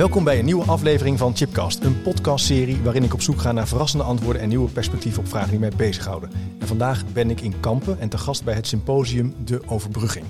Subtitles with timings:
[0.00, 3.68] Welkom bij een nieuwe aflevering van Chipcast, een podcastserie waarin ik op zoek ga naar
[3.68, 6.30] verrassende antwoorden en nieuwe perspectieven op vragen die mij bezighouden.
[6.60, 10.24] En vandaag ben ik in Kampen en te gast bij het symposium De Overbrugging.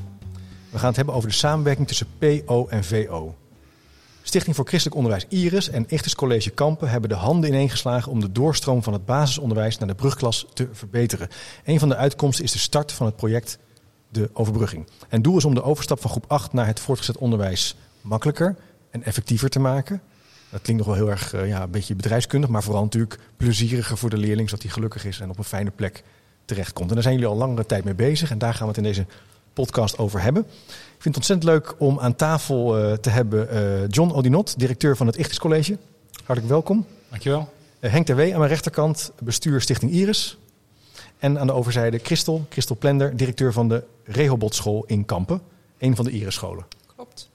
[0.70, 3.34] We gaan het hebben over de samenwerking tussen PO en VO.
[4.23, 8.32] Stichting voor Christelijk Onderwijs Iris en Ichtes College Kampen hebben de handen ineengeslagen om de
[8.32, 11.29] doorstroom van het basisonderwijs naar de brugklas te verbeteren.
[11.65, 13.59] Een van de uitkomsten is de start van het project
[14.09, 14.87] De Overbrugging.
[15.09, 18.57] En doel is om de overstap van groep 8 naar het voortgezet onderwijs makkelijker
[18.91, 20.02] en effectiever te maken.
[20.51, 23.96] Dat klinkt nog wel heel erg uh, ja, een beetje bedrijfskundig, maar vooral natuurlijk plezieriger
[23.96, 26.02] voor de leerling, zodat hij gelukkig is en op een fijne plek
[26.45, 26.88] terechtkomt.
[26.88, 28.83] En daar zijn jullie al langere tijd mee bezig en daar gaan we het in
[28.83, 29.07] deze
[29.52, 30.43] podcast over hebben.
[30.66, 34.96] Ik vind het ontzettend leuk om aan tafel uh, te hebben uh, John Odinot, directeur
[34.96, 35.79] van het Ichtis College.
[36.24, 36.87] Hartelijk welkom.
[37.09, 37.52] Dankjewel.
[37.80, 40.38] Henk Terwee aan mijn rechterkant, bestuur Stichting Iris.
[41.18, 45.41] En aan de overzijde Christel, Christel Plender, directeur van de Rehoboth School in Kampen.
[45.79, 46.65] Een van de Iris scholen.
[46.96, 47.30] Klopt.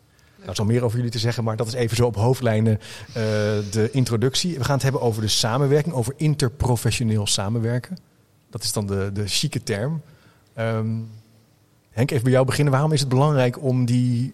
[0.45, 2.15] Nou, er is al meer over jullie te zeggen, maar dat is even zo op
[2.15, 3.13] hoofdlijnen uh,
[3.71, 4.57] de introductie.
[4.57, 7.97] We gaan het hebben over de samenwerking, over interprofessioneel samenwerken.
[8.49, 10.01] Dat is dan de, de chique term.
[10.59, 11.09] Um,
[11.89, 12.73] Henk, even bij jou beginnen.
[12.73, 14.33] Waarom is het belangrijk om die,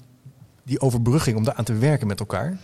[0.63, 2.57] die overbrugging, om daar aan te werken met elkaar?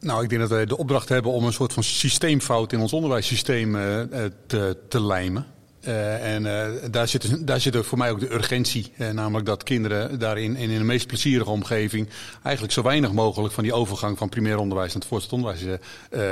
[0.00, 2.92] Nou, ik denk dat wij de opdracht hebben om een soort van systeemfout in ons
[2.92, 4.02] onderwijssysteem uh,
[4.46, 5.46] te, te lijmen.
[5.86, 8.92] Uh, en uh, daar, zit, daar zit voor mij ook de urgentie.
[8.96, 12.08] Uh, namelijk dat kinderen daarin in, in de meest plezierige omgeving
[12.42, 15.78] eigenlijk zo weinig mogelijk van die overgang van primair onderwijs naar het voortgezet onderwijs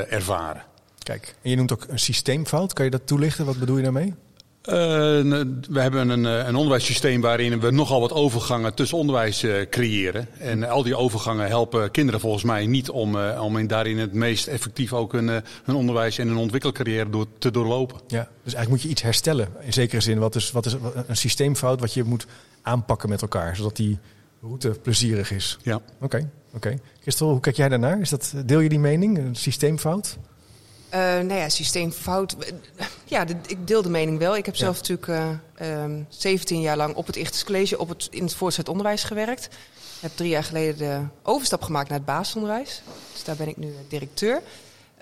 [0.08, 0.62] ervaren.
[0.98, 2.72] Kijk, en je noemt ook een systeemfout.
[2.72, 3.44] Kan je dat toelichten?
[3.44, 4.14] Wat bedoel je daarmee?
[4.64, 4.74] Uh,
[5.70, 10.28] we hebben een, een onderwijssysteem waarin we nogal wat overgangen tussen onderwijs uh, creëren.
[10.38, 14.12] En al die overgangen helpen kinderen volgens mij niet om, uh, om in daarin het
[14.12, 15.28] meest effectief ook hun,
[15.64, 18.00] hun onderwijs en hun ontwikkelcarrière door, te doorlopen.
[18.06, 19.48] Ja, dus eigenlijk moet je iets herstellen.
[19.60, 20.76] In zekere zin, wat is, wat is
[21.06, 22.26] een systeemfout wat je moet
[22.62, 23.98] aanpakken met elkaar, zodat die
[24.40, 25.58] route plezierig is?
[25.62, 25.74] Ja.
[25.74, 26.56] Oké, okay, oké.
[26.56, 26.78] Okay.
[27.00, 28.00] Christel, hoe kijk jij daarnaar?
[28.00, 30.18] Is dat, deel je die mening, een systeemfout?
[30.94, 32.36] Uh, nou ja, systeemfout.
[33.04, 34.36] Ja, de, ik deel de mening wel.
[34.36, 35.06] Ik heb zelf natuurlijk
[35.60, 39.04] uh, um, 17 jaar lang op het Ichtes College op het, in het voortgezet onderwijs
[39.04, 39.44] gewerkt.
[39.44, 42.82] Ik heb drie jaar geleden de overstap gemaakt naar het basisonderwijs.
[43.12, 44.42] Dus daar ben ik nu directeur.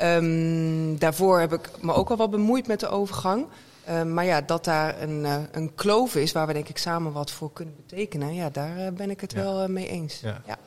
[0.03, 3.47] Um, daarvoor heb ik me ook al wat bemoeid met de overgang.
[3.89, 7.13] Uh, maar ja, dat daar een, uh, een kloof is waar we denk ik samen
[7.13, 8.35] wat voor kunnen betekenen.
[8.35, 9.43] Ja, daar ben ik het ja.
[9.43, 10.21] wel mee eens.
[10.21, 10.43] Ja.
[10.47, 10.59] ja.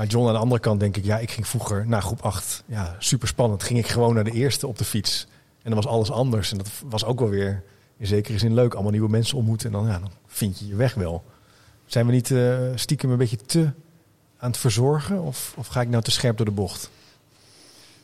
[0.00, 2.62] Maar John, aan de andere kant denk ik, ja, ik ging vroeger na groep 8,
[2.66, 3.62] ja, super spannend.
[3.62, 5.26] Ging ik gewoon naar de eerste op de fiets.
[5.62, 6.52] En dan was alles anders.
[6.52, 7.62] En dat was ook wel weer
[7.96, 8.72] in zekere zin leuk.
[8.72, 9.66] Allemaal nieuwe mensen ontmoeten.
[9.66, 11.24] En dan, ja, dan vind je je weg wel.
[11.86, 13.70] Zijn we niet uh, stiekem een beetje te
[14.38, 15.22] aan het verzorgen?
[15.22, 16.90] Of, of ga ik nou te scherp door de bocht?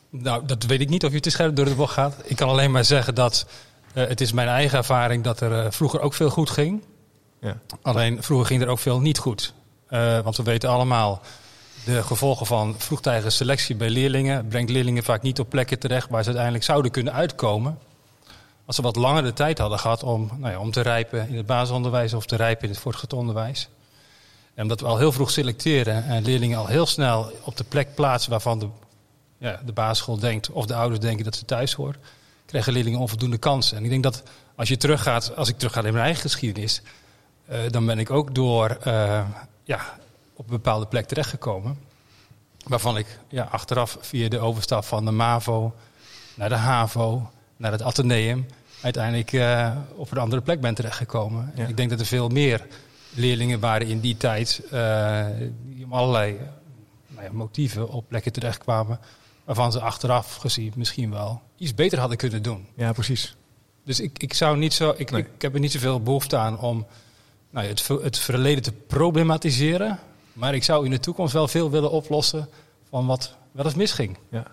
[0.09, 2.15] Nou, dat weet ik niet of je te scherp door de bocht gaat.
[2.23, 3.45] Ik kan alleen maar zeggen dat
[3.93, 6.83] uh, het is mijn eigen ervaring dat er uh, vroeger ook veel goed ging.
[7.41, 7.57] Ja.
[7.81, 9.53] Alleen vroeger ging er ook veel niet goed.
[10.23, 11.21] want we weten allemaal
[11.87, 16.21] de gevolgen van vroegtijdige selectie bij leerlingen brengt leerlingen vaak niet op plekken terecht waar
[16.21, 17.79] ze uiteindelijk zouden kunnen uitkomen.
[18.65, 21.37] Als ze wat langer de tijd hadden gehad om, nou ja, om te rijpen in
[21.37, 23.69] het basisonderwijs of te rijpen in het voortgezet onderwijs.
[24.53, 27.95] En omdat we al heel vroeg selecteren en leerlingen al heel snel op de plek
[27.95, 28.67] plaatsen waarvan de,
[29.37, 31.97] ja, de basisschool denkt of de ouders denken dat ze thuis hoort,
[32.45, 33.77] krijgen leerlingen onvoldoende kansen.
[33.77, 34.23] En ik denk dat
[34.55, 36.81] als je teruggaat, als ik terugga in mijn eigen geschiedenis,
[37.49, 39.21] uh, dan ben ik ook door uh,
[39.63, 39.97] ja,
[40.37, 41.77] op een bepaalde plek terechtgekomen.
[42.67, 45.73] Waarvan ik ja, achteraf via de overstap van de MAVO
[46.35, 48.45] naar de HAVO, naar het Atheneum,
[48.81, 51.51] uiteindelijk uh, op een andere plek ben terechtgekomen.
[51.55, 51.67] Ja.
[51.67, 52.67] Ik denk dat er veel meer
[53.09, 55.25] leerlingen waren in die tijd uh,
[55.63, 56.39] die om allerlei
[57.07, 58.99] nou ja, motieven op plekken terechtkwamen.
[59.43, 62.67] Waarvan ze achteraf gezien misschien wel iets beter hadden kunnen doen.
[62.75, 63.35] Ja, precies.
[63.83, 64.93] Dus ik, ik zou niet zo.
[64.97, 65.21] Ik, nee.
[65.21, 66.85] ik heb er niet zoveel behoefte aan om
[67.49, 69.99] nou ja, het, het verleden te problematiseren.
[70.37, 72.49] Maar ik zou in de toekomst wel veel willen oplossen
[72.89, 74.17] van wat wel eens misging.
[74.29, 74.47] Ja,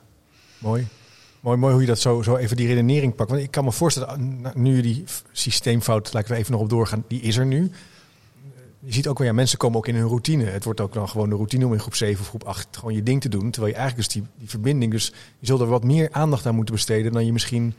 [0.59, 0.87] mooi.
[1.41, 3.31] Mooi, mooi hoe je dat zo, zo even die redenering pakt.
[3.31, 7.21] Want ik kan me voorstellen, nu die systeemfout, laten we even nog op doorgaan, die
[7.21, 7.71] is er nu.
[8.81, 10.45] Je ziet ook wel, ja, mensen komen ook in hun routine.
[10.45, 12.95] Het wordt ook dan gewoon de routine om in groep 7 of groep 8 gewoon
[12.95, 13.51] je ding te doen.
[13.51, 16.55] Terwijl je eigenlijk dus die, die verbinding, dus je zult er wat meer aandacht aan
[16.55, 17.75] moeten besteden dan je misschien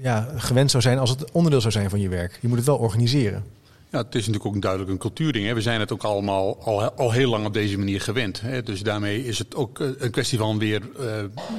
[0.00, 2.38] ja, gewend zou zijn als het onderdeel zou zijn van je werk.
[2.40, 3.44] Je moet het wel organiseren.
[3.90, 5.46] Ja, het is natuurlijk ook duidelijk een cultuurding.
[5.46, 5.54] Hè.
[5.54, 8.40] We zijn het ook allemaal al, al heel lang op deze manier gewend.
[8.40, 8.62] Hè.
[8.62, 11.06] Dus daarmee is het ook eh, een kwestie van weer uh,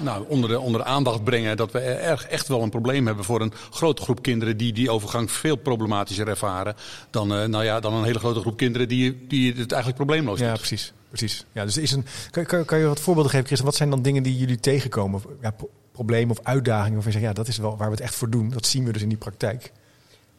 [0.03, 3.25] nou, onder, de, onder de aandacht brengen dat we erg, echt wel een probleem hebben
[3.25, 6.75] voor een grote groep kinderen die die overgang veel problematischer ervaren
[7.09, 10.39] dan, uh, nou ja, dan een hele grote groep kinderen die, die het eigenlijk probleemloos
[10.39, 10.93] Ja, precies.
[11.07, 11.45] precies.
[11.51, 13.59] Ja, dus is een, kan, kan, kan je wat voorbeelden geven, Chris?
[13.59, 15.21] Wat zijn dan dingen die jullie tegenkomen?
[15.41, 15.55] Ja,
[15.91, 18.29] problemen of uitdagingen waarvan je zegt, ja, dat is wel waar we het echt voor
[18.29, 18.49] doen.
[18.49, 19.71] Dat zien we dus in die praktijk.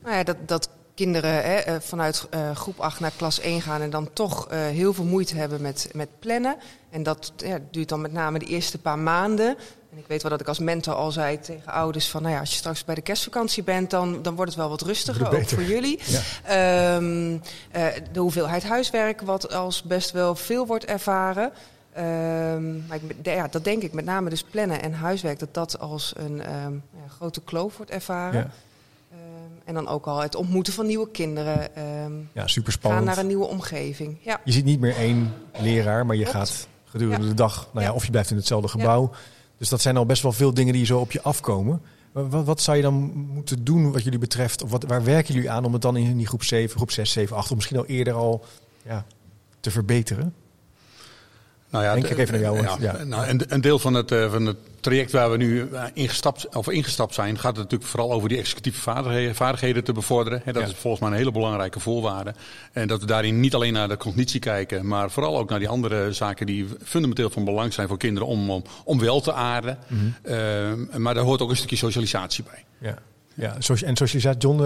[0.02, 0.70] Nou ja, dat, dat
[1.04, 4.58] kinderen hè, eh, vanuit uh, groep 8 naar klas 1 gaan en dan toch uh,
[4.58, 6.56] heel veel moeite hebben met, met plannen.
[6.90, 9.48] En dat ja, duurt dan met name de eerste paar maanden.
[9.92, 12.40] En ik weet wel dat ik als mentor al zei tegen ouders van, nou ja,
[12.40, 15.48] als je straks bij de kerstvakantie bent, dan, dan wordt het wel wat rustiger, ook
[15.48, 16.00] voor jullie.
[16.46, 16.96] Ja.
[16.96, 17.42] Um,
[18.12, 21.52] de hoeveelheid huiswerk, wat als best wel veel wordt ervaren.
[21.98, 25.78] Um, maar ik, ja, dat denk ik met name dus plannen en huiswerk, dat dat
[25.78, 28.40] als een um, ja, grote kloof wordt ervaren.
[28.40, 28.50] Ja.
[29.70, 31.82] En dan ook al het ontmoeten van nieuwe kinderen.
[32.04, 33.04] Um, ja, super spannend.
[33.04, 34.18] Gaan naar een nieuwe omgeving.
[34.20, 34.40] Ja.
[34.44, 38.04] Je ziet niet meer één leraar, maar je gaat gedurende de dag, nou ja, of
[38.04, 39.10] je blijft in hetzelfde gebouw.
[39.58, 41.82] Dus dat zijn al best wel veel dingen die zo op je afkomen.
[42.12, 44.62] Wat, wat, zou je dan moeten doen wat jullie betreft?
[44.62, 47.12] Of wat, waar werken jullie aan om het dan in die groep 7, groep 6,
[47.12, 48.44] 7, 8, of misschien al eerder al
[48.82, 49.04] ja,
[49.60, 50.34] te verbeteren?
[51.70, 52.62] Nou ja, Denk ik even naar jou.
[52.62, 53.04] Ja, ja.
[53.04, 56.56] Nou, een, een, deel van het, uh, van het traject waar we nu eh, ingestapt,
[56.56, 58.80] of ingestapt zijn, gaat het natuurlijk vooral over die executieve
[59.34, 60.42] vaardigheden, te bevorderen.
[60.52, 62.34] Dat is volgens mij een hele belangrijke voorwaarde.
[62.72, 65.68] En dat we daarin niet alleen naar de cognitie kijken, maar vooral ook naar die
[65.68, 69.78] andere zaken die fundamenteel van belang zijn voor kinderen om, om, om wel te aarden.
[69.86, 70.32] Mm -hmm.
[70.92, 72.64] uh, maar daar hoort ook een stukje socialisatie bij.
[72.78, 72.98] Ja,
[73.34, 73.54] ja.
[73.54, 74.62] en socialisatie, John,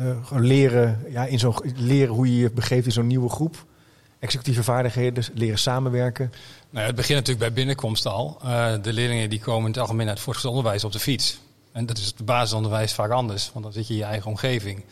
[0.00, 3.64] uh, leren, ja, in zo'n leren hoe je je begeeft in zo'n nieuwe groep
[4.24, 6.32] executieve vaardigheden, dus leren samenwerken?
[6.70, 8.38] Nou, het begint natuurlijk bij binnenkomst al.
[8.44, 11.38] Uh, de leerlingen die komen in het algemeen uit het voortgezet onderwijs op de fiets.
[11.72, 14.84] En dat is het basisonderwijs vaak anders, want dan zit je in je eigen omgeving.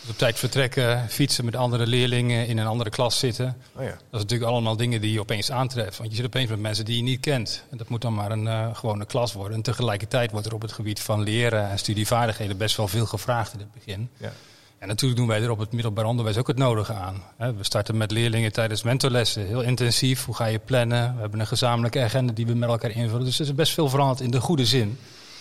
[0.00, 3.56] Dus op tijd vertrekken, fietsen met andere leerlingen in een andere klas zitten.
[3.76, 3.88] Oh ja.
[3.88, 5.98] Dat is natuurlijk allemaal dingen die je opeens aantreft.
[5.98, 7.64] Want je zit opeens met mensen die je niet kent.
[7.70, 9.56] En dat moet dan maar een uh, gewone klas worden.
[9.56, 13.52] En tegelijkertijd wordt er op het gebied van leren en studievaardigheden best wel veel gevraagd
[13.52, 14.08] in het begin.
[14.16, 14.32] Ja.
[14.78, 17.22] En natuurlijk doen wij er op het middelbaar onderwijs ook het nodige aan.
[17.36, 20.24] We starten met leerlingen tijdens mentorlessen, heel intensief.
[20.24, 21.14] Hoe ga je plannen?
[21.14, 23.24] We hebben een gezamenlijke agenda die we met elkaar invullen.
[23.24, 24.98] Dus er is best veel veranderd in de goede zin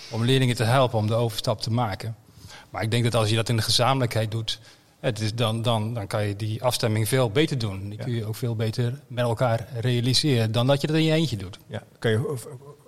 [0.09, 2.15] om leerlingen te helpen om de overstap te maken.
[2.69, 4.59] Maar ik denk dat als je dat in de gezamenlijkheid doet,
[4.99, 7.89] het is dan, dan, dan kan je die afstemming veel beter doen.
[7.89, 11.13] Die kun je ook veel beter met elkaar realiseren dan dat je dat in je
[11.13, 11.57] eentje doet.
[11.67, 12.37] Ja, kan je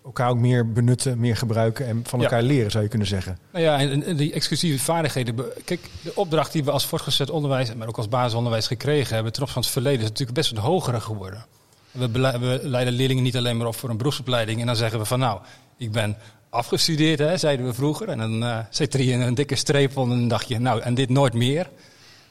[0.08, 2.48] elkaar ook meer benutten, meer gebruiken en van elkaar ja.
[2.48, 3.38] leren, zou je kunnen zeggen.
[3.52, 5.36] Nou ja, en, en die exclusieve vaardigheden.
[5.66, 9.42] Kijk, de opdracht die we als voortgezet onderwijs, maar ook als basisonderwijs gekregen hebben ten
[9.42, 11.46] opzichte van het verleden, is natuurlijk best een hogere geworden.
[11.92, 15.06] We, we leiden leerlingen niet alleen maar op voor een beroepsopleiding en dan zeggen we
[15.06, 15.40] van nou,
[15.78, 16.18] ik ben
[16.50, 18.10] afgestudeerd, hè, zeiden we vroeger.
[18.10, 20.82] En dan uh, zit er hier een dikke streep onder en dan dacht je, nou,
[20.82, 21.70] en dit nooit meer.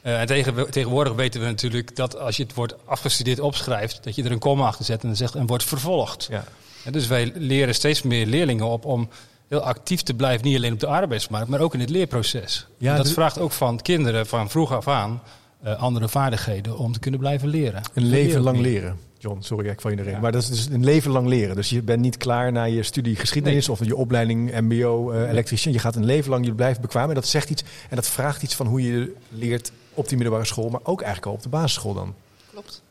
[0.07, 4.15] Uh, en tegen, tegenwoordig weten we natuurlijk dat als je het woord afgestudeerd opschrijft, dat
[4.15, 6.27] je er een komma achter zet en dan zegt en wordt vervolgd.
[6.31, 6.43] Ja.
[6.83, 9.09] En dus wij leren steeds meer leerlingen op om
[9.47, 12.67] heel actief te blijven, niet alleen op de arbeidsmarkt, maar ook in het leerproces.
[12.77, 15.21] Ja, dat vraagt ook van kinderen van vroeg af aan
[15.65, 17.81] uh, andere vaardigheden om te kunnen blijven leren.
[17.93, 18.99] Een leven lang leren.
[19.19, 20.11] John, sorry, ik val je erin.
[20.11, 20.19] Ja.
[20.19, 21.55] Maar dat is dus een leven lang leren.
[21.55, 23.77] Dus je bent niet klaar na je studie geschiedenis nee.
[23.77, 25.71] of je opleiding MBO uh, elektricien.
[25.71, 27.09] Je gaat een leven lang, je blijft bekwaam.
[27.09, 30.47] En dat zegt iets en dat vraagt iets van hoe je leert op die middelbare
[30.47, 32.15] school, maar ook eigenlijk al op de basisschool dan.
[32.51, 32.83] Klopt.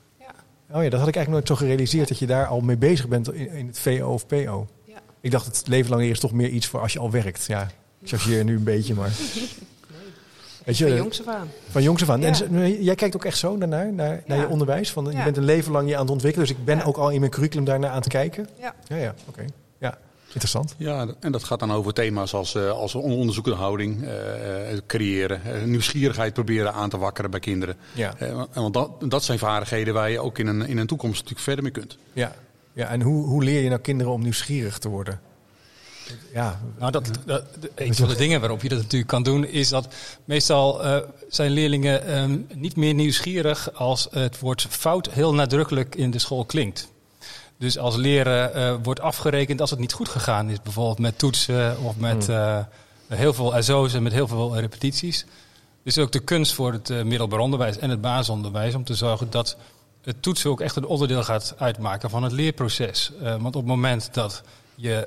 [0.70, 3.08] Oh ja, dat had ik eigenlijk nooit zo gerealiseerd dat je daar al mee bezig
[3.08, 4.66] bent in, in het VO of PO.
[4.84, 4.98] Ja.
[5.20, 7.44] Ik dacht het leven lang is toch meer iets voor als je al werkt.
[7.46, 7.62] Ja,
[8.00, 9.10] ik chargeer nu een beetje, maar.
[10.64, 11.50] Weet je, van jongs af aan.
[11.70, 12.20] Van jongs af aan.
[12.20, 12.32] Ja.
[12.50, 14.92] En jij kijkt ook echt zo daarnaar, naar, naar je onderwijs?
[14.92, 17.10] Van, Je bent een leven lang je aan het ontwikkelen, dus ik ben ook al
[17.10, 18.48] in mijn curriculum daarnaar aan het kijken.
[18.60, 19.28] Ja, ja, ja oké.
[19.28, 19.46] Okay.
[19.78, 19.98] Ja.
[20.36, 20.74] Interessant.
[20.78, 24.10] Ja, en dat gaat dan over thema's als, uh, als onderzoekende houding uh,
[24.86, 27.76] creëren, uh, nieuwsgierigheid proberen aan te wakkeren bij kinderen.
[27.92, 28.14] Ja.
[28.52, 31.62] want dat, dat zijn vaardigheden waar je ook in een, in een toekomst natuurlijk verder
[31.62, 31.96] mee kunt.
[32.12, 32.34] Ja,
[32.72, 35.20] ja en hoe, hoe leer je nou kinderen om nieuwsgierig te worden?
[36.32, 39.68] Ja, nou dat, dat, een van de dingen waarop je dat natuurlijk kan doen, is
[39.68, 40.80] dat meestal
[41.28, 46.44] zijn leerlingen um, niet meer nieuwsgierig als het woord fout heel nadrukkelijk in de school
[46.44, 46.94] klinkt.
[47.58, 51.78] Dus als leren uh, wordt afgerekend als het niet goed gegaan is, bijvoorbeeld met toetsen
[51.82, 52.58] of met uh,
[53.08, 55.26] heel veel SO's en met heel veel repetities.
[55.82, 59.30] Dus ook de kunst voor het uh, middelbaar onderwijs en het basisonderwijs om te zorgen
[59.30, 59.56] dat
[60.02, 63.12] het toetsen ook echt een onderdeel gaat uitmaken van het leerproces.
[63.20, 64.42] want op het moment dat
[64.74, 65.04] je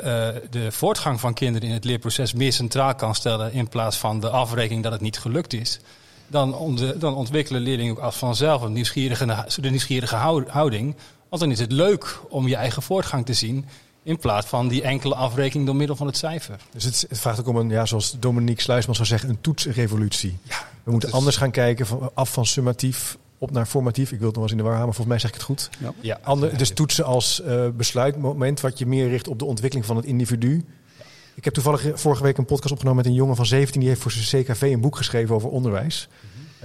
[0.49, 4.29] de voortgang van kinderen in het leerproces meer centraal kan stellen in plaats van de
[4.29, 5.79] afrekening dat het niet gelukt is,
[6.27, 10.15] dan, dan ontwikkelen leerlingen ook als vanzelf een nieuwsgierige, de nieuwsgierige
[10.47, 10.95] houding
[11.29, 13.65] want dan is het leuk om je eigen voortgang te zien
[14.03, 16.59] In plaats van die enkele afrekening door middel van het cijfer.
[16.71, 20.37] Dus het, het vraagt ook om een, ja, zoals Dominique Sluisman zou zeggen, een toetsrevolutie.
[20.43, 24.11] Ja, we moeten anders gaan kijken, van, af van summatief op naar formatief.
[24.11, 25.69] Ik wil het nog eens in de war maar volgens mij zeg ik het goed.
[25.79, 25.93] Ja.
[26.01, 26.19] ja.
[26.23, 30.05] Ander, dus toetsen als uh, besluitmoment, wat je meer richt op de ontwikkeling van het
[30.05, 30.65] individu.
[31.35, 34.01] Ik heb toevallig vorige week een podcast opgenomen met een jongen van 17, die heeft
[34.01, 36.07] voor zijn CKV een boek geschreven over onderwijs.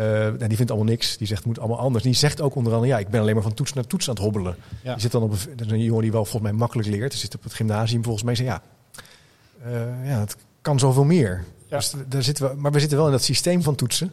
[0.00, 1.16] Uh, die vindt allemaal niks.
[1.16, 2.04] Die zegt het moet allemaal anders.
[2.04, 4.14] Die zegt ook onder andere, ja, ik ben alleen maar van toets naar toets aan
[4.14, 4.56] het hobbelen.
[4.82, 4.92] Ja.
[4.92, 7.10] Die zit dan op een, dat is een jongen die wel volgens mij makkelijk leert.
[7.10, 8.34] Die zit op het gymnasium volgens mij.
[8.34, 8.62] Zei, ja,
[9.66, 11.44] uh, ja, het kan zoveel meer.
[11.68, 11.76] Ja.
[11.76, 14.12] Dus daar zitten we, maar we zitten wel in dat systeem van toetsen.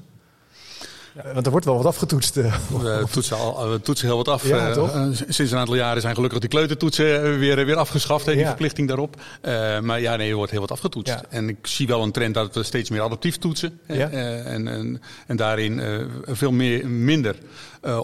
[1.16, 2.38] Ja, want er wordt wel wat afgetoetst.
[2.38, 2.56] Eh.
[2.70, 4.48] We toetsen, al, we toetsen heel wat af.
[4.48, 8.26] Ja, uh, sinds een aantal jaren zijn gelukkig die kleutertoetsen weer, weer afgeschaft.
[8.26, 9.16] Die verplichting daarop.
[9.42, 11.22] Uh, maar ja, nee, er wordt heel wat afgetoetst.
[11.30, 13.80] En ik zie wel een trend dat we steeds meer adaptief toetsen.
[13.88, 15.82] en, en, en daarin
[16.26, 17.36] veel meer, minder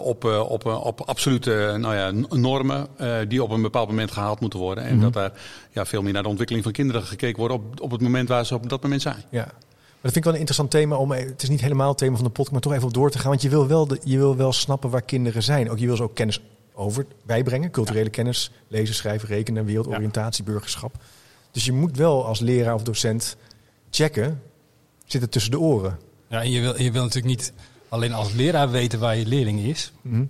[0.02, 2.88] op, op, op absolute nou ja, normen
[3.28, 4.84] die op een bepaald moment gehaald moeten worden.
[4.84, 5.12] En mm -hmm.
[5.12, 5.32] dat daar
[5.70, 8.46] ja, veel meer naar de ontwikkeling van kinderen gekeken wordt op, op het moment waar
[8.46, 9.24] ze op dat moment zijn.
[9.30, 9.48] Ja
[10.00, 11.10] dat vind ik wel een interessant thema om.
[11.10, 13.18] Het is niet helemaal het thema van de podcast, maar toch even op door te
[13.18, 13.28] gaan.
[13.28, 15.70] Want je wil wel, de, je wil wel snappen waar kinderen zijn.
[15.70, 16.40] Ook je wil ze ook kennis
[16.74, 17.70] over bijbrengen.
[17.70, 20.94] Culturele kennis, lezen, schrijven, rekenen, wereldoriëntatie, burgerschap.
[21.50, 23.36] Dus je moet wel als leraar of docent
[23.90, 24.42] checken.
[25.04, 25.98] Zit het tussen de oren?
[26.28, 27.52] Ja, en je wil, je wil natuurlijk niet
[27.88, 29.92] alleen als leraar weten waar je leerling is.
[30.02, 30.24] Mhm.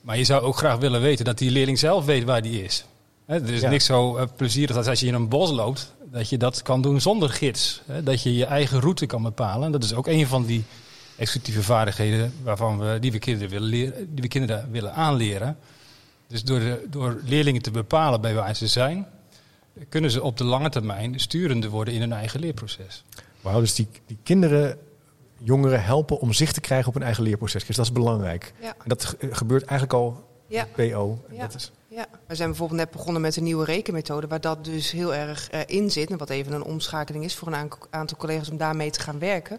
[0.00, 2.84] Maar je zou ook graag willen weten dat die leerling zelf weet waar die is.
[3.26, 6.28] He, er is niks zo uh, plezierig als als je in een bos loopt dat
[6.28, 7.82] je dat kan doen zonder gids.
[7.86, 8.02] Hè?
[8.02, 9.72] Dat je je eigen route kan bepalen.
[9.72, 10.64] Dat is ook een van die
[11.16, 15.56] executieve vaardigheden waarvan we, die, we kinderen willen leren, die we kinderen willen aanleren.
[16.26, 19.06] Dus door, de, door leerlingen te bepalen bij waar ze zijn,
[19.88, 23.04] kunnen ze op de lange termijn sturende worden in hun eigen leerproces.
[23.40, 24.78] Wauw, dus die, die kinderen,
[25.38, 27.64] jongeren helpen om zicht te krijgen op hun eigen leerproces.
[27.64, 28.52] Dus dat is belangrijk.
[28.60, 28.68] Ja.
[28.68, 30.66] En dat gebeurt eigenlijk al ja.
[30.74, 31.24] PO.
[31.30, 31.40] Ja.
[31.40, 31.72] Dat is...
[31.98, 35.52] ja, we zijn bijvoorbeeld net begonnen met een nieuwe rekenmethode, waar dat dus heel erg
[35.54, 36.10] uh, in zit.
[36.10, 39.58] En wat even een omschakeling is voor een aantal collega's om daarmee te gaan werken.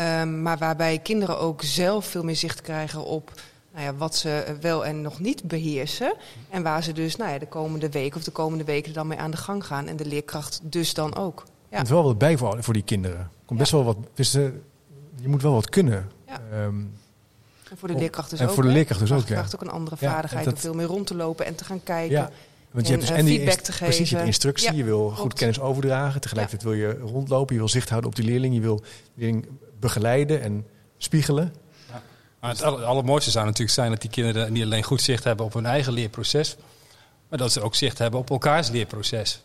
[0.00, 3.32] Um, maar waarbij kinderen ook zelf veel meer zicht krijgen op
[3.72, 6.14] nou ja, wat ze wel en nog niet beheersen.
[6.50, 9.18] En waar ze dus nou ja, de komende week of de komende weken dan mee
[9.18, 9.86] aan de gang gaan.
[9.86, 11.44] En de leerkracht dus dan ook.
[11.70, 11.78] Ja.
[11.78, 13.30] Er wel wat bij voor, voor die kinderen.
[13.44, 13.96] Komt best wel wat.
[14.14, 14.48] Dus, uh,
[15.16, 16.10] je moet wel wat kunnen.
[16.26, 16.64] Ja.
[16.64, 16.92] Um,
[17.72, 18.54] en voor de leerkracht dus en ook.
[18.54, 19.26] voor de leerkracht dus ook, ja.
[19.26, 22.16] vraagt ook een andere vaardigheid om veel meer rond te lopen en te gaan kijken.
[22.16, 22.30] Ja.
[22.70, 23.86] Want je hebt dus en die feedback te geven.
[23.86, 26.20] Precies, je hebt instructie, je wil goed kennis overdragen.
[26.20, 28.54] Tegelijkertijd wil je rondlopen, je wil zicht houden op die leerling.
[28.54, 29.46] Je wil de leerling
[29.80, 30.66] begeleiden en
[30.98, 31.54] spiegelen.
[32.40, 35.52] Maar het allermooiste zou natuurlijk zijn dat die kinderen niet alleen goed zicht hebben op
[35.52, 36.56] hun eigen leerproces,
[37.28, 39.40] maar dat ze ook zicht hebben op elkaars leerproces.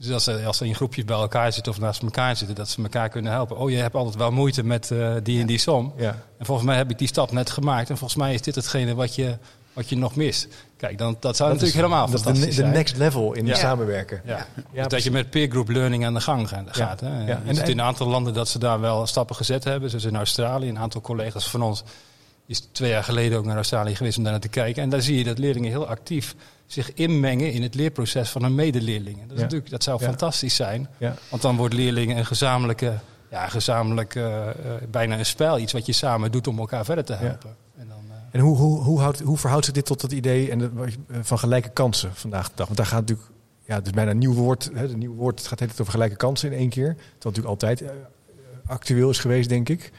[0.00, 2.68] Dus als ze, als ze in groepjes bij elkaar zitten of naast elkaar zitten, dat
[2.68, 3.56] ze elkaar kunnen helpen.
[3.56, 5.92] Oh, je hebt altijd wel moeite met uh, die en die som.
[5.96, 6.16] Ja.
[6.38, 7.90] En volgens mij heb ik die stap net gemaakt.
[7.90, 9.36] En volgens mij is dit hetgene wat je,
[9.72, 10.48] wat je nog mist.
[10.76, 13.54] Kijk, dan, dat zou natuurlijk helemaal dat fantastisch is de, de next level in ja.
[13.54, 14.22] samenwerken.
[14.24, 14.46] Ja.
[14.72, 17.00] Dus dat je met peer group learning aan de gang gaat.
[17.00, 17.24] Hè.
[17.24, 17.42] Ja.
[17.46, 19.90] En, in een aantal landen dat ze daar wel stappen gezet hebben.
[19.90, 20.68] Zoals in Australië.
[20.68, 21.82] Een aantal collega's van ons
[22.50, 24.82] is twee jaar geleden ook naar Australië geweest om daar naar te kijken.
[24.82, 26.34] En daar zie je dat leerlingen heel actief
[26.66, 29.28] zich inmengen in het leerproces van hun medeleerlingen.
[29.28, 30.88] Dat, is natuurlijk, dat zou fantastisch zijn.
[31.28, 32.98] Want dan wordt leerlingen een gezamenlijke,
[33.30, 35.58] ja, gezamenlijk uh, uh, bijna een spel.
[35.58, 37.56] Iets wat je samen doet om elkaar verder te helpen.
[37.78, 38.14] En, dan, uh...
[38.30, 40.70] en hoe, hoe, hoe, houdt, hoe verhoudt zich dit tot het idee en de,
[41.20, 42.66] van gelijke kansen vandaag de dag?
[42.66, 43.28] Want daar gaat natuurlijk,
[43.64, 44.70] ja, het is bijna een nieuw woord.
[44.74, 46.94] Hè, een nieuw woord het gaat het over gelijke kansen in één keer.
[46.96, 47.82] Wat natuurlijk altijd
[48.66, 49.92] actueel is geweest, denk ik.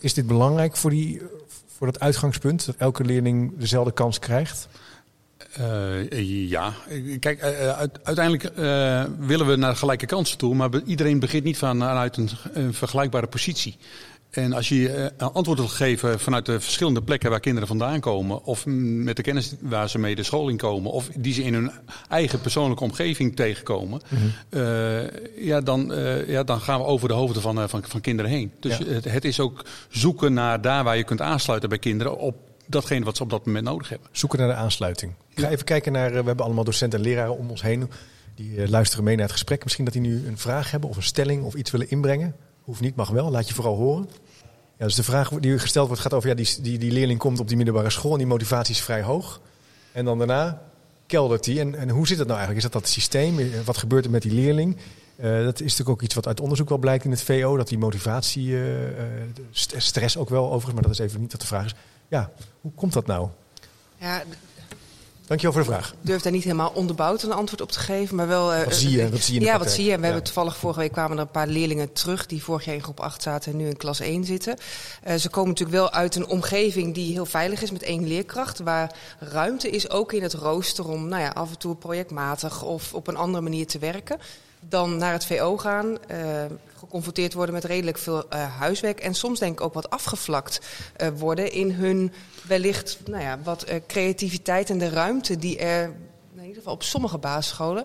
[0.00, 1.22] Is dit belangrijk voor, die,
[1.66, 2.66] voor dat uitgangspunt?
[2.66, 4.68] Dat elke leerling dezelfde kans krijgt?
[5.60, 6.74] Uh, ja,
[7.20, 7.70] kijk, uh,
[8.02, 8.42] uiteindelijk
[9.18, 13.76] willen we naar gelijke kansen toe, maar iedereen begint niet vanuit een, een vergelijkbare positie.
[14.36, 18.66] En als je antwoord wil geven vanuit de verschillende plekken waar kinderen vandaan komen, of
[18.66, 21.70] met de kennis waar ze mee de school in komen, of die ze in hun
[22.08, 25.10] eigen persoonlijke omgeving tegenkomen, mm -hmm.
[25.36, 25.92] ja, dan,
[26.26, 28.52] ja, dan gaan we over de hoofden van, van, van kinderen heen.
[28.60, 28.84] Dus ja.
[28.84, 33.04] het, het is ook zoeken naar daar waar je kunt aansluiten bij kinderen op datgene
[33.04, 34.08] wat ze op dat moment nodig hebben.
[34.12, 35.12] Zoeken naar de aansluiting.
[35.28, 37.90] Ik ga even kijken naar, we hebben allemaal docenten en leraren om ons heen.
[38.34, 39.62] Die luisteren mee naar het gesprek.
[39.62, 42.34] Misschien dat die nu een vraag hebben of een stelling of iets willen inbrengen.
[42.62, 43.30] Hoeft niet, mag wel.
[43.30, 44.08] Laat je vooral horen.
[44.78, 47.40] Ja, dus de vraag die gesteld wordt gaat over, ja, die, die, die leerling komt
[47.40, 49.40] op die middelbare school en die motivatie is vrij hoog.
[49.92, 50.62] En dan daarna
[51.06, 51.60] keldert die.
[51.60, 52.66] En, en hoe zit dat nou eigenlijk?
[52.66, 53.64] Is dat dat systeem?
[53.64, 54.76] Wat gebeurt er met die leerling?
[55.16, 57.68] Uh, dat is natuurlijk ook iets wat uit onderzoek wel blijkt in het VO, dat
[57.68, 58.62] die motivatie, uh,
[59.52, 61.74] stress ook wel overigens, maar dat is even niet wat de vraag is.
[62.08, 62.30] Ja,
[62.60, 63.28] hoe komt dat nou?
[63.96, 64.22] Ja,
[65.26, 65.90] Dankjewel voor de vraag.
[65.90, 68.54] Ik durf daar niet helemaal onderbouwd een antwoord op te geven, maar wel...
[68.54, 69.10] Uh, wat zie je?
[69.10, 69.98] Wat zie je ja, wat zie je?
[69.98, 72.82] We hebben toevallig vorige week kwamen er een paar leerlingen terug die vorig jaar in
[72.82, 74.56] groep 8 zaten en nu in klas 1 zitten.
[75.06, 78.58] Uh, ze komen natuurlijk wel uit een omgeving die heel veilig is met één leerkracht,
[78.58, 82.94] waar ruimte is ook in het rooster om nou ja, af en toe projectmatig of
[82.94, 84.18] op een andere manier te werken
[84.68, 86.18] dan naar het VO gaan, uh,
[86.78, 90.60] geconfronteerd worden met redelijk veel uh, huiswerk en soms denk ik ook wat afgevlakt
[91.00, 95.84] uh, worden in hun wellicht nou ja, wat creativiteit en de ruimte die er
[96.34, 97.84] in ieder geval op sommige basisscholen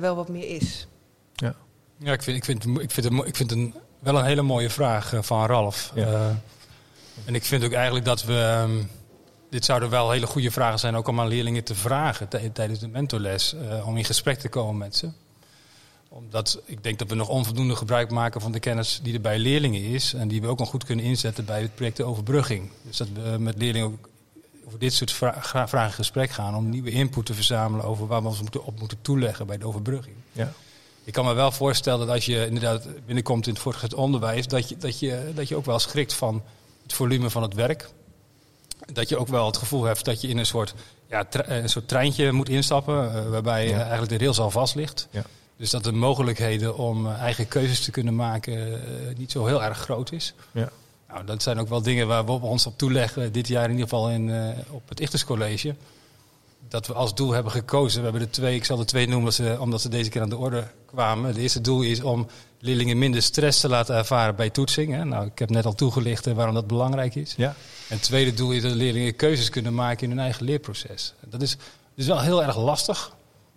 [0.00, 0.86] wel wat meer is.
[1.34, 1.54] Ja,
[1.98, 4.70] ja ik, vind, ik, vind, ik vind het ik vind een, wel een hele mooie
[4.70, 5.92] vraag van Ralf.
[5.94, 6.40] Ja.
[7.24, 8.62] en ik vind ook eigenlijk dat we.
[8.62, 8.90] Um,
[9.50, 12.88] dit zouden wel hele goede vragen zijn ook om aan leerlingen te vragen tijdens de
[12.88, 13.54] mentorles.
[13.84, 15.10] om in gesprek te komen met ze
[16.12, 19.38] omdat ik denk dat we nog onvoldoende gebruik maken van de kennis die er bij
[19.38, 20.14] leerlingen is.
[20.14, 22.70] En die we ook nog goed kunnen inzetten bij het project de overbrugging.
[22.82, 24.08] Dus dat we met leerlingen ook
[24.66, 26.56] over dit soort vragen in gesprek gaan.
[26.56, 29.66] Om nieuwe input te verzamelen over waar we ons moeten, op moeten toeleggen bij de
[29.66, 30.16] overbrugging.
[30.32, 30.52] Ja.
[31.04, 34.46] Ik kan me wel voorstellen dat als je inderdaad binnenkomt in het voortgezet onderwijs.
[34.46, 36.42] Dat je, dat, je, dat je ook wel schrikt van
[36.82, 37.90] het volume van het werk.
[38.92, 40.74] Dat je ook wel het gevoel hebt dat je in een soort,
[41.08, 43.04] ja, een soort treintje moet instappen.
[43.04, 43.78] Uh, waarbij ja.
[43.80, 45.08] eigenlijk de rails al vast ligt.
[45.10, 45.24] Ja.
[45.60, 49.62] Dus dat de mogelijkheden om eh, eigen keuzes te kunnen maken eh, niet zo heel
[49.62, 50.34] erg groot is.
[50.52, 50.70] Ja.
[51.08, 53.88] Nou, dat zijn ook wel dingen waar we ons op toeleggen, dit jaar in ieder
[53.88, 55.74] geval in, uh, op het Ichters College.
[56.68, 57.98] Dat we als doel hebben gekozen.
[57.98, 60.22] We hebben er twee, ik zal er twee noemen omdat ze, omdat ze deze keer
[60.22, 61.24] aan de orde kwamen.
[61.24, 62.26] Het eerste doel is om
[62.58, 64.92] leerlingen minder stress te laten ervaren bij toetsing.
[64.92, 65.04] Hè.
[65.04, 67.34] Nou, ik heb net al toegelicht waarom dat belangrijk is.
[67.36, 67.48] Ja.
[67.88, 71.14] En het tweede doel is dat leerlingen keuzes kunnen maken in hun eigen leerproces.
[71.26, 71.56] Dat is,
[71.94, 73.08] is wel heel erg lastig,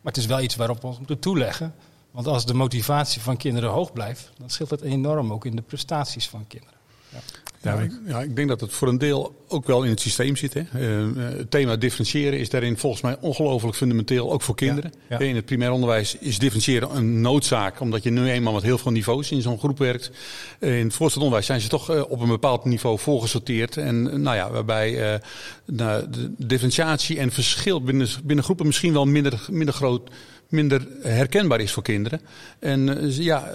[0.01, 1.73] maar het is wel iets waarop we ons moeten toeleggen.
[2.13, 5.61] Want als de motivatie van kinderen hoog blijft, dan scheelt het enorm ook in de
[5.61, 6.77] prestaties van kinderen.
[7.09, 7.19] Ja.
[7.63, 10.35] Ja, ik, ja, ik denk dat het voor een deel ook wel in het systeem
[10.35, 10.53] zit.
[10.53, 10.61] Hè.
[10.61, 14.93] Uh, het thema differentiëren is daarin volgens mij ongelooflijk fundamenteel, ook voor kinderen.
[15.09, 15.25] Ja, ja.
[15.25, 18.91] In het primair onderwijs is differentiëren een noodzaak, omdat je nu eenmaal met heel veel
[18.91, 20.11] niveaus in zo'n groep werkt.
[20.59, 23.77] Uh, in het voortgezet onderwijs zijn ze toch uh, op een bepaald niveau voorgesorteerd.
[23.77, 25.21] En nou ja, waarbij
[25.65, 30.09] nou, de differentiatie en verschil binnen, binnen groepen misschien wel minder, minder groot
[30.53, 32.21] minder herkenbaar is voor kinderen.
[32.59, 33.51] En uh, ja,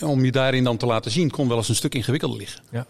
[0.00, 2.62] om je daarin dan te laten zien, kon wel eens een stuk ingewikkelder liggen.
[2.70, 2.86] Ja.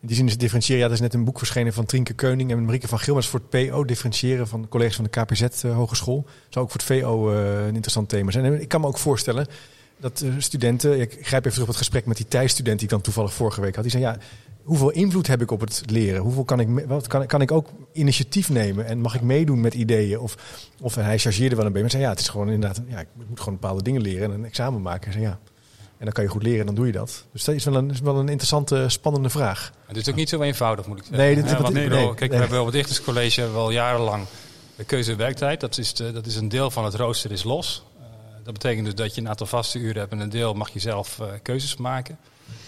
[0.00, 0.80] In die zin is differentiëren.
[0.80, 3.40] Ja, er is net een boek verschenen van Trinke Keuning en Marieke van Gilmers voor
[3.40, 3.84] het PO.
[3.84, 6.26] Differentiëren van collega's van de KPZ uh, Hogeschool.
[6.48, 8.44] Zou ook voor het VO een interessant thema zijn.
[8.44, 9.46] En ik kan me ook voorstellen
[9.96, 11.00] dat studenten...
[11.00, 13.60] Ik grijp even terug op het gesprek met die Thijs-student die ik dan toevallig vorige
[13.60, 13.82] week had.
[13.82, 14.18] Die zei, ja,
[14.64, 16.20] hoeveel invloed heb ik op het leren?
[16.20, 19.74] Hoeveel kan ik, wat kan, kan ik ook initiatief nemen en mag ik meedoen met
[19.74, 20.18] ideeën?
[20.18, 20.36] Of,
[20.80, 21.80] of hij chargeerde wel een beetje.
[21.82, 24.30] Maar zei ja, het is gewoon inderdaad, ja, ik moet gewoon bepaalde dingen leren en
[24.30, 25.06] een examen maken.
[25.06, 25.38] En zei ja.
[25.98, 27.24] En dan kan je goed leren en dan doe je dat.
[27.32, 29.72] Dus dat is wel een, is wel een interessante, spannende vraag.
[29.86, 31.24] Het is ook niet zo eenvoudig, moet ik zeggen.
[31.24, 34.24] Nee, dit, ja, nee, nee, kijk, we hebben op het Dichterscollege wel jarenlang
[34.76, 35.60] de keuze werktijd.
[35.60, 37.84] Dat is, de, dat is een deel van het rooster is los.
[37.98, 38.04] Uh,
[38.44, 40.78] dat betekent dus dat je een aantal vaste uren hebt en een deel mag je
[40.78, 42.18] zelf uh, keuzes maken.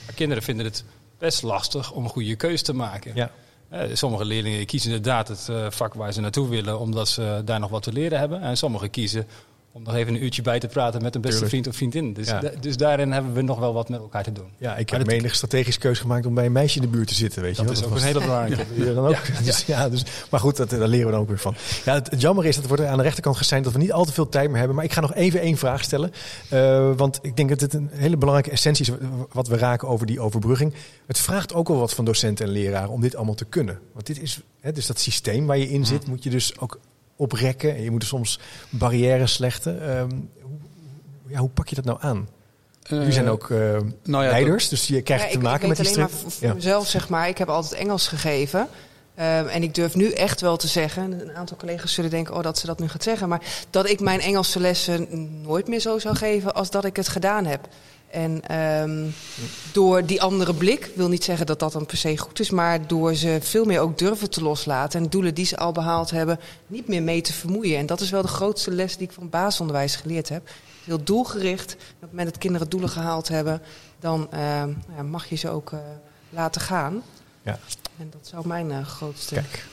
[0.07, 0.85] Maar kinderen vinden het
[1.23, 3.13] best lastig om een goede keuze te maken.
[3.15, 3.31] Ja.
[3.73, 7.61] Uh, sommige leerlingen kiezen inderdaad het uh, vak waar ze naartoe willen, omdat ze daar
[7.61, 8.41] nog wat te leren hebben.
[8.41, 9.27] En sommigen kiezen
[9.75, 12.13] om nog even een uurtje bij te praten met een beste vriend of vriendin.
[12.13, 12.29] Dus,
[12.61, 14.49] dus daarin hebben we nog wel wat met elkaar te doen.
[14.59, 17.15] Ja, ik heb menig strategische keuze gemaakt om bij een meisje in de buurt te
[17.15, 17.43] zitten.
[17.43, 18.85] Weet dat je is ook een hele belangrijke.
[18.85, 19.45] Ja, dan ook.
[19.45, 21.55] Dus, ja, dus, maar goed, dat, daar leren we dan ook weer van.
[21.85, 24.13] Ja, het, jammer is dat wordt aan de rechterkant gezegd dat we niet al te
[24.13, 24.77] veel tijd meer hebben.
[24.77, 26.13] Maar ik ga nog even één vraag stellen.
[26.53, 28.93] Uh, want ik denk dat het een hele belangrijke essentie is
[29.33, 30.75] wat we raken over die overbrugging.
[31.07, 33.79] Het vraagt ook wel wat van docenten en leraren om dit allemaal te kunnen.
[33.93, 36.79] Want dit is, hè, dus dat systeem waar je in zit, moet je dus ook
[37.23, 37.77] oprekken.
[37.77, 38.39] En je moet er soms
[38.71, 39.99] barrières slechten.
[39.99, 40.59] Um, hoe,
[41.27, 42.29] ja, hoe pak je dat nou aan?
[42.83, 43.59] Jullie zijn ook uh,
[44.03, 46.55] nou ja, leiders, dus je krijgt ja, te maken met die alleen maar voor ja.
[46.55, 47.29] mezelf, zeg maar.
[47.29, 48.61] Ik heb altijd Engels gegeven.
[49.19, 52.43] Um, en ik durf nu echt wel te zeggen, een aantal collega's zullen denken oh,
[52.43, 55.07] dat ze dat nu gaat zeggen, maar dat ik mijn Engelse lessen
[55.43, 57.69] nooit meer zo zou geven als dat ik het gedaan heb.
[58.13, 59.15] En um,
[59.73, 62.87] door die andere blik, wil niet zeggen dat dat dan per se goed is, maar
[62.87, 66.41] door ze veel meer ook durven te loslaten en doelen die ze al behaald hebben,
[66.67, 67.79] niet meer mee te vermoeien.
[67.79, 70.49] En dat is wel de grootste les die ik van basisonderwijs geleerd heb.
[70.85, 71.73] Heel doelgericht.
[71.73, 73.63] Op het moment dat kinderen doelen gehaald hebben,
[74.01, 74.39] dan uh,
[74.97, 75.81] ja, mag je ze ook uh,
[76.31, 77.03] laten gaan.
[77.43, 77.59] Ja.
[77.99, 79.35] En dat zou mijn uh, grootste.
[79.35, 79.65] Kijk.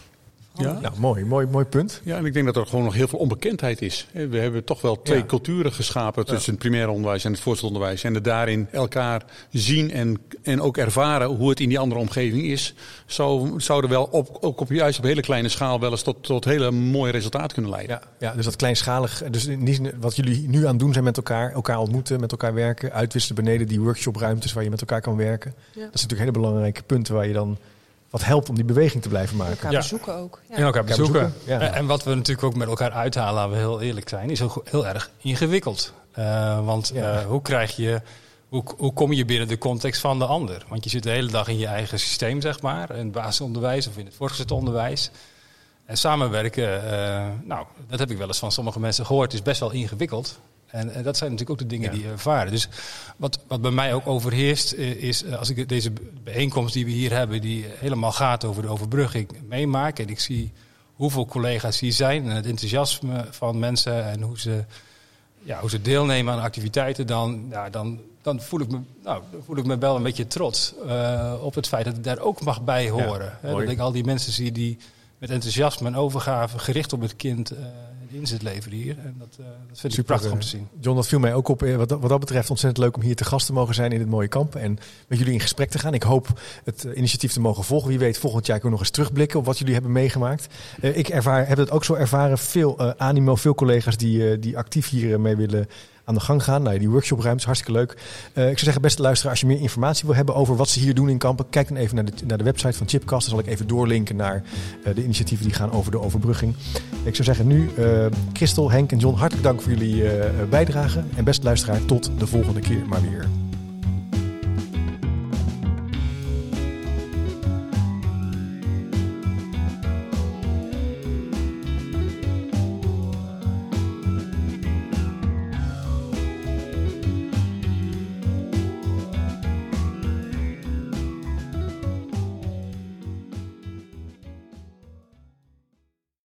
[0.60, 0.80] Ja.
[0.80, 2.02] Nou, mooi, mooi, mooi punt.
[2.04, 4.08] Ja, en ik denk dat er gewoon nog heel veel onbekendheid is.
[4.12, 8.04] We hebben toch wel twee culturen geschapen tussen het primair onderwijs en het voortgezet onderwijs.
[8.04, 12.74] En daarin elkaar zien en, en ook ervaren hoe het in die andere omgeving is,
[13.06, 16.46] zou, zouden wel op, ook op juist op hele kleine schaal wel eens tot, tot
[16.46, 18.00] hele mooie resultaten kunnen leiden.
[18.20, 21.18] Ja, ja dus dat kleinschalig, dus niet, wat jullie nu aan het doen zijn met
[21.18, 25.16] elkaar, elkaar ontmoeten, met elkaar werken, uitwisselen beneden die workshopruimtes waar je met elkaar kan
[25.16, 25.54] werken.
[25.74, 27.58] Dat is natuurlijk hele belangrijke punten waar je dan
[28.10, 29.56] wat helpt om die beweging te blijven maken.
[29.56, 30.42] Elkaar bezoeken ook.
[30.50, 30.56] Ja.
[30.56, 31.34] En elkaar bezoeken.
[31.46, 31.60] Ja.
[31.60, 34.62] En wat we natuurlijk ook met elkaar uithalen, laten we heel eerlijk zijn, is ook
[34.64, 35.94] heel erg ingewikkeld.
[36.20, 38.02] Uh, want uh, hoe krijg je
[38.50, 40.66] hoe, hoe kom je binnen de context van de ander?
[40.68, 43.88] Want je zit de hele dag in je eigen systeem, zeg maar, in het basisonderwijs
[43.88, 45.12] of in het voortgezet onderwijs.
[45.86, 49.60] En samenwerken, uh, nou, dat heb ik wel eens van sommige mensen gehoord, is best
[49.60, 50.40] wel ingewikkeld.
[50.72, 52.52] En, en dat zijn natuurlijk ook de dingen die je ervaren.
[52.52, 52.68] Dus
[53.18, 55.92] wat, wat bij mij ook overheerst, eh, is eh, als ik deze
[56.24, 60.00] bijeenkomst die we hier hebben, die helemaal gaat over de overbrugging, meemaak.
[60.00, 60.52] En ik zie
[60.96, 64.64] hoeveel collega's hier zijn en het enthousiasme van mensen en hoe ze,
[65.44, 69.58] ja, hoe ze deelnemen aan activiteiten, dan, ja, dan, dan, voel, ik me, nou, voel
[69.58, 72.62] ik me wel een beetje trots uh, op het feit dat ik daar ook mag
[72.62, 73.38] bij horen.
[73.44, 74.78] Ja, dat ik al die mensen zie die
[75.18, 77.60] met enthousiasme en overgave gericht op het kind uh,
[78.12, 78.98] inzet leveren hier.
[79.00, 80.68] En dat, uh, dat vind ik prachtig om te zien.
[80.80, 81.62] John, dat viel mij ook op.
[81.62, 84.10] Wat, wat dat betreft ontzettend leuk om hier te gast te mogen zijn in het
[84.10, 84.56] mooie kamp.
[84.56, 85.94] En met jullie in gesprek te gaan.
[85.94, 87.90] Ik hoop het initiatief te mogen volgen.
[87.90, 90.48] Wie weet volgend jaar kunnen we nog eens terugblikken op wat jullie hebben meegemaakt.
[90.82, 92.38] ik ervaar, heb het ook zo ervaren.
[92.38, 95.68] Veel animo, veel collega's die, die actief hier mee willen
[96.10, 96.62] aan de gang gaan.
[96.62, 97.92] Nou, die workshopruimte is hartstikke leuk.
[97.92, 100.80] Uh, ik zou zeggen, beste luisteraar, als je meer informatie wil hebben over wat ze
[100.80, 103.30] hier doen in Kampen, kijk dan even naar de, naar de website van Chipcast.
[103.30, 104.44] Dan zal ik even doorlinken naar
[104.88, 106.56] uh, de initiatieven die gaan over de overbrugging.
[107.04, 110.04] Ik zou zeggen nu, uh, Christel, Henk en John, hartelijk dank voor jullie
[110.50, 111.04] bijdrage.
[111.16, 113.49] En beste luisteraar, tot de volgende keer maar weer.